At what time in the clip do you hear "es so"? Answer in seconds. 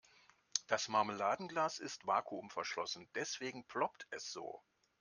4.09-4.59